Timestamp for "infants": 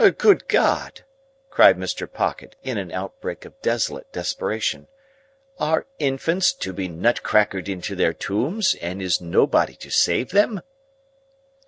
5.99-6.53